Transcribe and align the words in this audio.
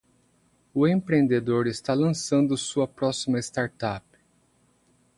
O 0.73 0.87
empreendedor 0.87 1.67
está 1.67 1.93
lançando 1.93 2.57
sua 2.57 2.87
próxima 2.87 3.37
startup. 3.39 4.03